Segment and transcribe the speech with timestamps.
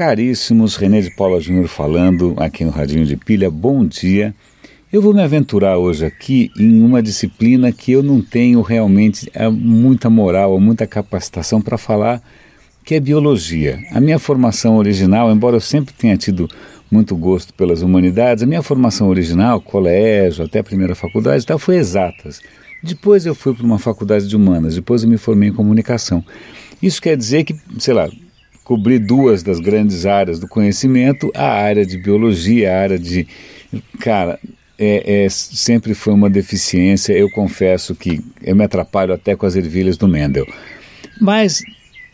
[0.00, 4.34] Caríssimos, René de Paula Júnior falando aqui no Radinho de Pilha, bom dia.
[4.90, 9.46] Eu vou me aventurar hoje aqui em uma disciplina que eu não tenho realmente é,
[9.50, 12.22] muita moral, muita capacitação para falar,
[12.82, 13.78] que é biologia.
[13.92, 16.48] A minha formação original, embora eu sempre tenha tido
[16.90, 21.76] muito gosto pelas humanidades, a minha formação original, colégio, até a primeira faculdade, tal, foi
[21.76, 22.40] exatas.
[22.82, 26.24] Depois eu fui para uma faculdade de humanas, depois eu me formei em comunicação.
[26.82, 28.08] Isso quer dizer que, sei lá,
[28.70, 33.26] cobri duas das grandes áreas do conhecimento, a área de biologia, a área de.
[33.98, 34.38] Cara,
[34.78, 37.12] é, é, sempre foi uma deficiência.
[37.12, 40.46] Eu confesso que eu me atrapalho até com as ervilhas do Mendel.
[41.20, 41.60] Mas,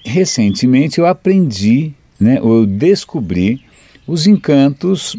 [0.03, 3.61] recentemente, eu aprendi, né, eu descobri
[4.07, 5.15] os encantos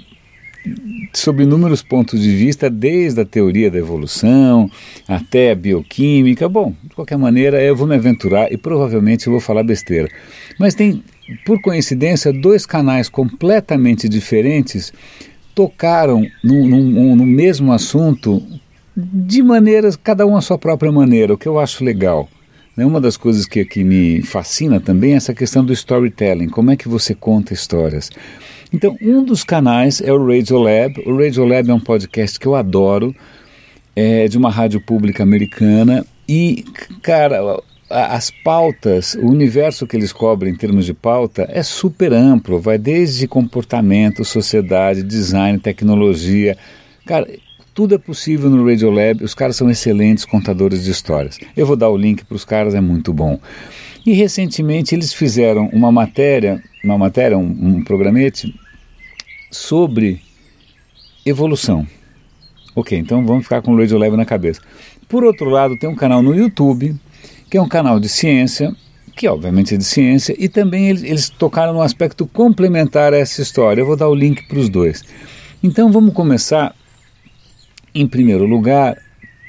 [1.14, 4.72] sob inúmeros pontos de vista, desde a teoria da evolução
[5.08, 6.50] até a bioquímica.
[6.50, 10.10] Bom, de qualquer maneira, eu vou me aventurar e provavelmente eu vou falar besteira.
[10.60, 11.04] Mas tem,
[11.46, 14.94] por coincidência, dois canais completamente diferentes
[15.54, 18.42] tocaram no, no, no mesmo assunto
[18.96, 22.30] de maneiras, cada um a sua própria maneira, o que eu acho legal.
[22.76, 22.86] Né?
[22.86, 26.76] Uma das coisas que, que me fascina também é essa questão do storytelling, como é
[26.76, 28.10] que você conta histórias.
[28.72, 31.02] Então, um dos canais é o Radio Lab.
[31.06, 33.16] O Radio Lab é um podcast que eu adoro,
[33.96, 36.06] é de uma rádio pública americana.
[36.28, 36.66] E,
[37.02, 42.60] cara, as pautas, o universo que eles cobrem em termos de pauta é super amplo,
[42.60, 46.58] vai desde comportamento, sociedade, design, tecnologia.
[47.06, 47.28] Cara,
[47.74, 51.38] tudo é possível no Radio Lab, os caras são excelentes contadores de histórias.
[51.56, 53.40] Eu vou dar o link para os caras, é muito bom.
[54.06, 58.54] E recentemente eles fizeram uma matéria, uma matéria, um, um programete
[59.52, 60.22] sobre
[61.26, 61.88] evolução.
[62.76, 64.62] Ok, então vamos ficar com o Radio Lab na cabeça.
[65.08, 66.96] Por outro lado, tem um canal no YouTube,
[67.50, 68.76] que é um canal de ciência,
[69.16, 73.42] que obviamente é de ciência, e também eles, eles tocaram no aspecto complementar a essa
[73.42, 73.82] história.
[73.82, 75.04] Eu vou dar o link para os dois.
[75.64, 76.76] Então vamos começar,
[77.96, 78.98] em primeiro lugar,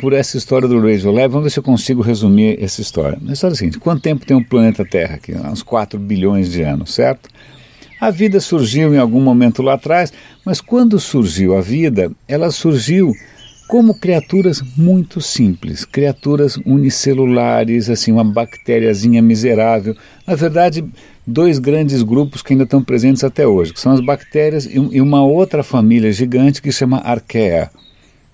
[0.01, 1.29] por essa história do Radio Lab.
[1.29, 3.19] Vamos ver se eu consigo resumir essa história.
[3.29, 5.35] A história é a seguinte: quanto tempo tem o planeta Terra aqui?
[5.35, 7.29] Uns 4 bilhões de anos, certo?
[8.01, 10.13] A vida surgiu em algum momento lá atrás,
[10.45, 13.13] mas quando surgiu a vida, ela surgiu
[13.69, 19.95] como criaturas muito simples, criaturas unicelulares, assim, uma bactériazinha miserável.
[20.27, 20.85] Na verdade,
[21.27, 25.23] dois grandes grupos que ainda estão presentes até hoje, que são as bactérias e uma
[25.23, 27.71] outra família gigante que chama Archaea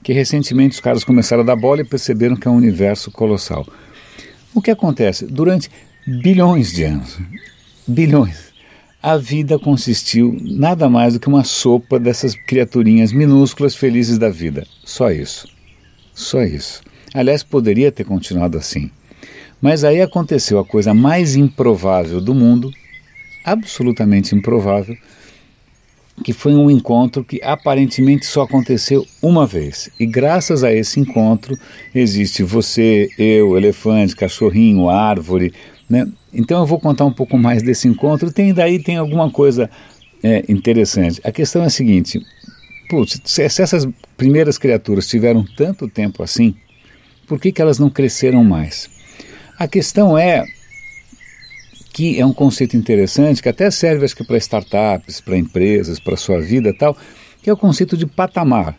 [0.05, 3.67] que recentemente os caras começaram a dar bola e perceberam que é um universo colossal.
[4.55, 5.25] O que acontece?
[5.25, 5.71] Durante
[6.07, 7.19] bilhões de anos,
[7.89, 8.53] bilhões,
[9.05, 14.67] a vida consistiu nada mais do que uma sopa dessas criaturinhas minúsculas felizes da vida.
[14.83, 15.47] Só isso.
[16.15, 16.81] Só isso.
[17.13, 18.91] Aliás, poderia ter continuado assim.
[19.61, 22.73] Mas aí aconteceu a coisa mais improvável do mundo,
[23.45, 24.97] absolutamente improvável,
[26.25, 29.91] que foi um encontro que aparentemente só aconteceu uma vez.
[30.01, 31.55] E graças a esse encontro
[31.95, 35.53] existe você, eu, elefante, cachorrinho, árvore.
[35.91, 36.09] Né?
[36.35, 38.33] Então eu vou contar um pouco mais desse encontro.
[38.33, 39.71] Tem daí tem alguma coisa
[40.23, 41.21] é, interessante.
[41.25, 42.21] A questão é a seguinte:
[42.89, 43.87] putz, se, se essas
[44.17, 46.55] primeiras criaturas tiveram tanto tempo assim,
[47.27, 48.91] por que, que elas não cresceram mais?
[49.59, 50.45] A questão é
[51.93, 56.17] que é um conceito interessante, que até serve acho que para startups, para empresas, para
[56.17, 56.97] sua vida e tal,
[57.41, 58.77] que é o conceito de patamar.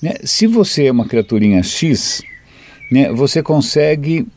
[0.00, 0.14] Né?
[0.22, 2.22] Se você é uma criaturinha X,
[2.90, 4.28] né, você consegue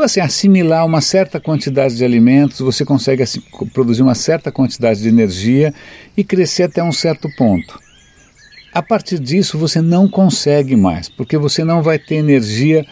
[0.00, 3.42] assim, assimilar uma certa quantidade de alimentos, você consegue assim,
[3.72, 5.74] produzir uma certa quantidade de energia
[6.16, 7.78] e crescer até um certo ponto.
[8.72, 12.86] A partir disso, você não consegue mais, porque você não vai ter energia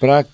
[0.00, 0.24] para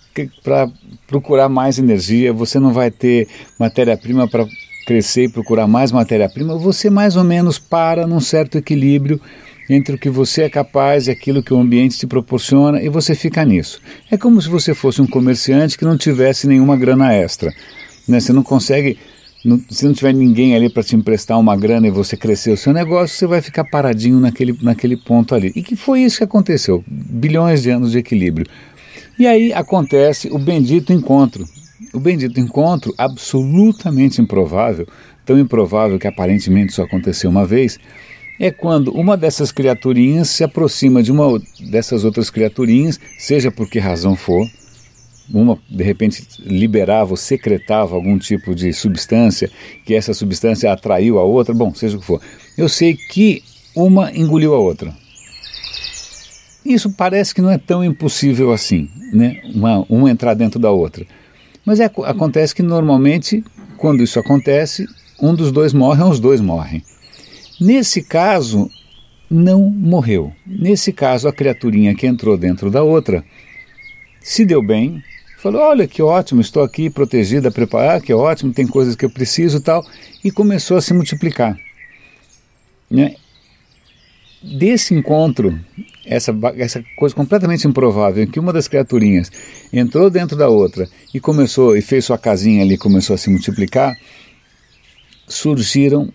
[1.06, 3.27] procurar mais energia, você não vai ter
[3.59, 4.47] matéria-prima para
[4.87, 9.21] crescer e procurar mais matéria-prima, você mais ou menos para num certo equilíbrio
[9.69, 13.15] entre o que você é capaz e aquilo que o ambiente te proporciona e você
[13.15, 13.81] fica nisso.
[14.11, 17.53] É como se você fosse um comerciante que não tivesse nenhuma grana extra.
[18.06, 18.21] Né?
[18.21, 18.99] Você não consegue,
[19.45, 22.57] não, se não tiver ninguém ali para te emprestar uma grana e você crescer o
[22.57, 25.53] seu negócio, você vai ficar paradinho naquele, naquele ponto ali.
[25.54, 26.84] E que foi isso que aconteceu.
[26.86, 28.47] Bilhões de anos de equilíbrio.
[29.19, 31.47] E aí acontece o bendito encontro.
[31.92, 34.86] O bendito encontro, absolutamente improvável,
[35.27, 37.78] tão improvável que aparentemente só aconteceu uma vez,
[38.39, 41.41] é quando uma dessas criaturinhas se aproxima de uma
[41.71, 44.47] dessas outras criaturinhas, seja por que razão for,
[45.33, 49.51] uma de repente liberava ou secretava algum tipo de substância,
[49.84, 52.21] que essa substância atraiu a outra, bom, seja o que for.
[52.57, 53.43] Eu sei que
[53.75, 54.95] uma engoliu a outra.
[56.65, 59.41] Isso parece que não é tão impossível assim, né?
[59.55, 61.05] uma, uma entrar dentro da outra.
[61.65, 63.45] Mas é, acontece que normalmente,
[63.77, 64.87] quando isso acontece,
[65.21, 66.83] um dos dois morre ou os dois morrem.
[67.62, 68.68] Nesse caso,
[69.30, 70.32] não morreu.
[70.44, 73.24] Nesse caso, a criaturinha que entrou dentro da outra
[74.20, 75.00] se deu bem,
[75.38, 79.60] falou: Olha que ótimo, estou aqui protegida, preparada, que ótimo, tem coisas que eu preciso
[79.60, 79.86] tal,
[80.24, 81.56] e começou a se multiplicar.
[82.91, 83.14] Né?
[84.42, 85.56] Desse encontro,
[86.04, 89.30] essa, essa coisa completamente improvável, que uma das criaturinhas
[89.72, 93.97] entrou dentro da outra e começou e fez sua casinha ali, começou a se multiplicar,
[95.28, 96.12] surgiram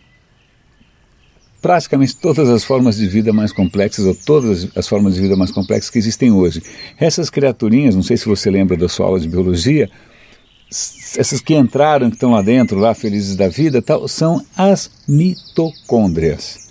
[1.62, 5.51] praticamente todas as formas de vida mais complexas, ou todas as formas de vida mais
[5.51, 6.62] complexas que existem hoje.
[7.00, 9.89] Essas criaturinhas, não sei se você lembra da sua aula de biologia,
[10.69, 16.68] essas que entraram, que estão lá dentro, lá felizes da vida, tal, são as mitocôndrias.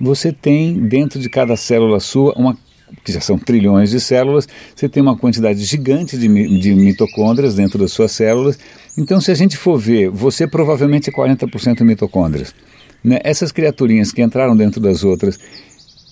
[0.00, 2.56] Você tem dentro de cada célula sua uma
[3.04, 6.26] que já são trilhões de células, você tem uma quantidade gigante de,
[6.58, 8.58] de mitocôndrias dentro das suas células.
[8.98, 12.52] Então, se a gente for ver, você provavelmente é 40% mitocôndrias.
[13.02, 13.20] Né?
[13.24, 15.38] Essas criaturinhas que entraram dentro das outras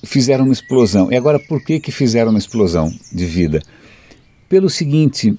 [0.04, 1.10] fizeram uma explosão.
[1.10, 3.62] E agora, por que, que fizeram uma explosão de vida?
[4.48, 5.36] Pelo seguinte,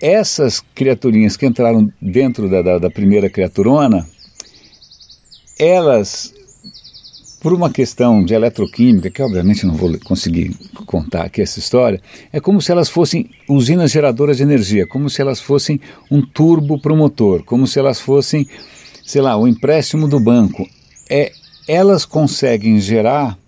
[0.00, 4.06] essas criaturinhas que entraram dentro da, da, da primeira criaturona,
[5.58, 6.32] elas
[7.40, 10.56] por uma questão de eletroquímica, que obviamente não vou conseguir
[10.86, 12.00] contar aqui essa história,
[12.32, 15.80] é como se elas fossem usinas geradoras de energia, como se elas fossem
[16.10, 18.48] um turbo para o motor, como se elas fossem
[19.08, 20.68] sei lá, o empréstimo do banco,
[21.08, 21.32] é,
[21.66, 23.38] elas conseguem gerar,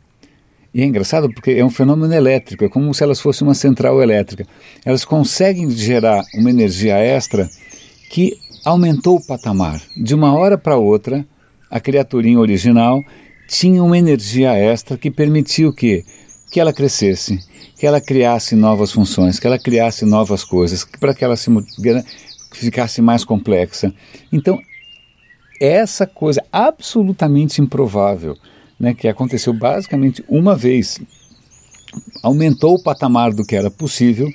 [0.73, 4.03] e é engraçado porque é um fenômeno elétrico, é como se elas fossem uma central
[4.03, 4.47] elétrica.
[4.87, 7.47] Elas conseguem gerar uma energia extra
[8.09, 9.83] que aumentou o patamar.
[9.95, 11.27] De uma hora para outra,
[11.71, 13.05] a criaturinha original
[13.47, 16.07] tinha uma energia extra que permitia o quê?
[16.51, 17.39] Que ela crescesse,
[17.77, 21.51] que ela criasse novas funções, que ela criasse novas coisas, para que ela se
[22.51, 23.93] ficasse mais complexa.
[24.33, 24.59] Então,
[25.61, 28.37] essa coisa absolutamente improvável,
[28.79, 30.99] né, que aconteceu basicamente uma vez,
[32.23, 34.29] aumentou o patamar do que era possível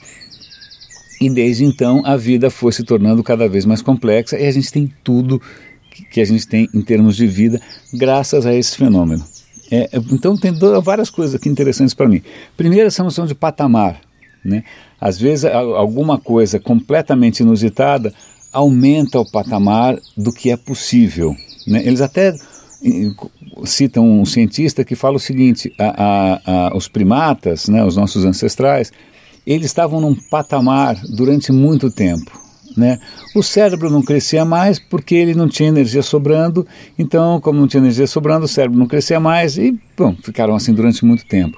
[1.20, 4.72] e desde então a vida foi se tornando cada vez mais complexa e a gente
[4.72, 5.42] tem tudo
[6.12, 7.60] que a gente tem em termos de vida
[7.94, 9.26] graças a esse fenômeno.
[9.72, 10.52] É, então tem
[10.84, 12.22] várias coisas aqui interessantes para mim.
[12.56, 14.00] Primeiro, essa noção de patamar.
[14.44, 14.64] Né?
[15.02, 18.14] Às vezes alguma coisa completamente inusitada
[18.56, 21.36] aumenta o patamar do que é possível.
[21.68, 21.86] Né?
[21.86, 22.34] Eles até
[23.66, 28.24] citam um cientista que fala o seguinte: a, a, a, os primatas, né, os nossos
[28.24, 28.92] ancestrais,
[29.46, 32.32] eles estavam num patamar durante muito tempo.
[32.78, 33.00] Né?
[33.36, 36.66] O cérebro não crescia mais porque ele não tinha energia sobrando,
[36.98, 40.74] então, como não tinha energia sobrando, o cérebro não crescia mais e bom, ficaram assim
[40.74, 41.58] durante muito tempo.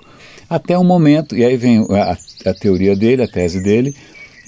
[0.50, 2.18] Até um momento, e aí vem a,
[2.50, 3.96] a teoria dele, a tese dele,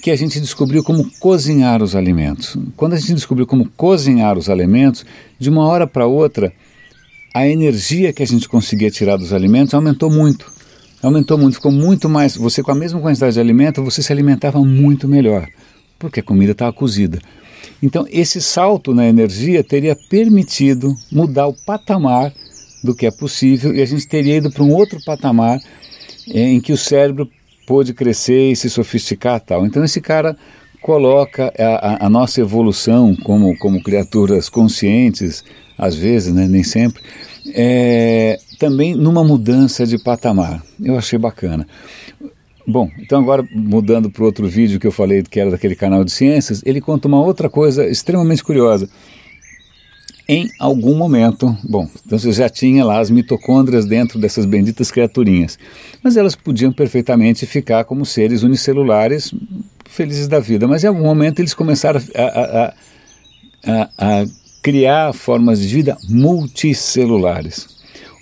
[0.00, 2.56] que a gente descobriu como cozinhar os alimentos.
[2.76, 5.04] Quando a gente descobriu como cozinhar os alimentos,
[5.38, 6.52] de uma hora para outra,
[7.34, 10.50] a energia que a gente conseguia tirar dos alimentos aumentou muito.
[11.02, 12.36] Aumentou muito, ficou muito mais.
[12.36, 15.46] Você, com a mesma quantidade de alimento, você se alimentava muito melhor,
[15.98, 17.20] porque a comida estava cozida.
[17.82, 22.32] Então, esse salto na energia teria permitido mudar o patamar
[22.82, 25.58] do que é possível e a gente teria ido para um outro patamar
[26.26, 27.28] em que o cérebro
[27.70, 29.64] pôde crescer e se sofisticar tal.
[29.64, 30.36] Então esse cara
[30.82, 35.44] coloca a, a, nossa evolução como, como criaturas conscientes,
[35.78, 37.00] às vezes, né, nem sempre,
[37.54, 40.60] é, também numa mudança de patamar.
[40.82, 41.64] Eu achei bacana.
[42.66, 46.10] Bom, então agora mudando para outro vídeo que eu falei que era daquele canal de
[46.10, 48.88] ciências, ele conta uma outra coisa extremamente curiosa
[50.32, 55.58] em algum momento, bom, então você já tinha lá as mitocôndrias dentro dessas benditas criaturinhas,
[56.04, 59.34] mas elas podiam perfeitamente ficar como seres unicelulares
[59.86, 62.74] felizes da vida, mas em algum momento eles começaram a, a,
[63.66, 64.26] a, a
[64.62, 67.66] criar formas de vida multicelulares.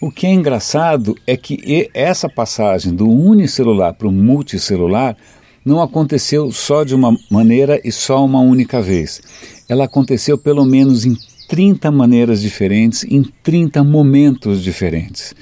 [0.00, 5.14] O que é engraçado é que essa passagem do unicelular para o multicelular
[5.62, 9.20] não aconteceu só de uma maneira e só uma única vez.
[9.68, 11.14] Ela aconteceu pelo menos em
[11.48, 15.34] 30 maneiras diferentes, em 30 momentos diferentes.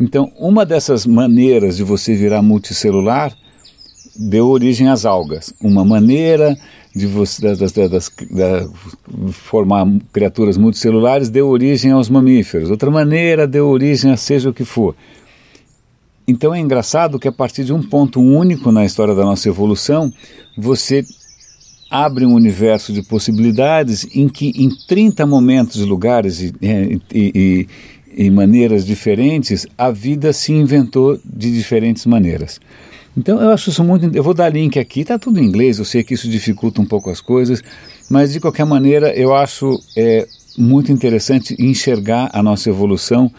[0.00, 3.36] Então, uma dessas maneiras de você virar multicelular
[4.16, 5.52] deu origem às algas.
[5.60, 6.56] Uma maneira
[6.94, 8.12] de você das, das, das,
[9.32, 12.70] formar criaturas multicelulares deu origem aos mamíferos.
[12.70, 14.94] Outra maneira deu origem a seja o que for.
[16.26, 20.12] Então é engraçado que a partir de um ponto único na história da nossa evolução,
[20.56, 21.04] você
[21.90, 27.68] abre um universo de possibilidades em que em 30 momentos, lugares e, e, e,
[28.26, 32.60] e maneiras diferentes, a vida se inventou de diferentes maneiras.
[33.16, 34.14] Então eu acho isso muito.
[34.14, 36.86] Eu vou dar link aqui, está tudo em inglês, eu sei que isso dificulta um
[36.86, 37.62] pouco as coisas,
[38.08, 40.26] Mas de qualquer maneira, eu acho é,
[40.56, 43.30] muito interessante enxergar a nossa evolução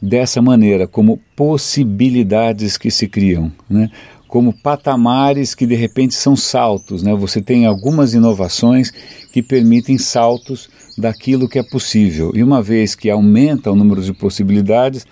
[0.00, 3.90] dessa maneira, como possibilidades que se criam, né?
[4.34, 7.04] Como patamares que de repente são saltos.
[7.04, 7.14] Né?
[7.14, 8.90] Você tem algumas inovações
[9.32, 12.32] que permitem saltos daquilo que é possível.
[12.34, 15.06] E uma vez que aumenta o número de possibilidades,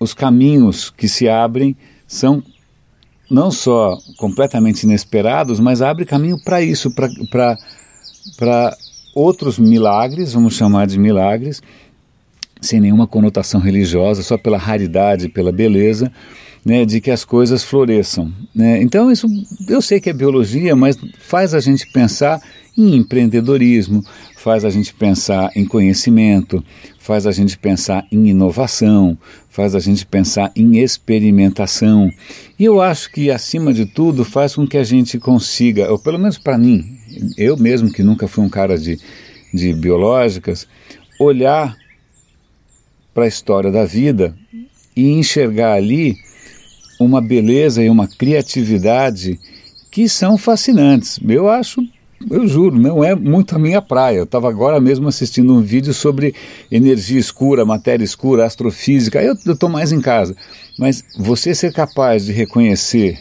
[0.00, 2.42] os caminhos que se abrem são
[3.30, 6.90] não só completamente inesperados, mas abre caminho para isso,
[7.30, 8.74] para
[9.14, 11.62] outros milagres, vamos chamar de milagres,
[12.60, 16.12] sem nenhuma conotação religiosa, só pela raridade, pela beleza,
[16.64, 18.32] né, de que as coisas floresçam.
[18.54, 18.82] Né?
[18.82, 19.28] Então, isso
[19.68, 22.40] eu sei que é biologia, mas faz a gente pensar
[22.76, 24.02] em empreendedorismo,
[24.36, 26.62] faz a gente pensar em conhecimento,
[26.98, 29.16] faz a gente pensar em inovação,
[29.48, 32.10] faz a gente pensar em experimentação.
[32.58, 36.18] E eu acho que, acima de tudo, faz com que a gente consiga, ou pelo
[36.18, 36.98] menos para mim,
[37.38, 38.98] eu mesmo que nunca fui um cara de,
[39.54, 40.66] de biológicas,
[41.18, 41.76] olhar
[43.16, 44.36] para a história da vida
[44.94, 46.18] e enxergar ali
[47.00, 49.40] uma beleza e uma criatividade
[49.90, 51.18] que são fascinantes.
[51.26, 51.80] Eu acho
[52.30, 54.18] eu juro, não é muito a minha praia.
[54.18, 56.34] Eu estava agora mesmo assistindo um vídeo sobre
[56.70, 59.22] energia escura, matéria escura, astrofísica.
[59.22, 60.36] Eu estou mais em casa.
[60.78, 63.18] Mas você ser capaz de reconhecer,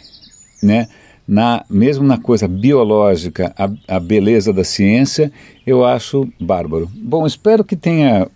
[0.62, 0.88] né,
[1.28, 5.32] na, mesmo na coisa biológica, a, a beleza da ciência,
[5.66, 6.90] eu acho bárbaro.
[6.94, 8.28] Bom, espero que tenha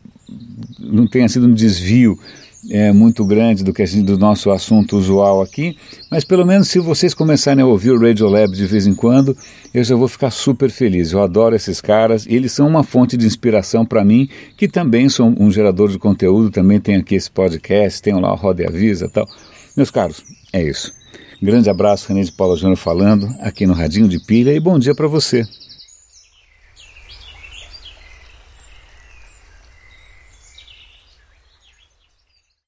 [0.79, 2.17] não tenha sido um desvio
[2.69, 5.77] é, muito grande do que gente, do nosso assunto usual aqui,
[6.11, 9.37] mas pelo menos se vocês começarem a ouvir o Radio Lab de vez em quando,
[9.73, 11.11] eu já vou ficar super feliz.
[11.11, 15.33] Eu adoro esses caras, eles são uma fonte de inspiração para mim, que também sou
[15.39, 19.05] um gerador de conteúdo, também tenho aqui esse podcast, tenho lá o Roda e Avisa
[19.05, 19.27] e tal.
[19.75, 20.93] Meus caros, é isso.
[21.41, 24.93] Grande abraço, René de Paula Júnior falando, aqui no Radinho de Pilha, e bom dia
[24.93, 25.47] para você.